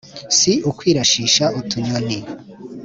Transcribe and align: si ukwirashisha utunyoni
si 0.37 0.51
ukwirashisha 0.69 1.45
utunyoni 1.59 2.19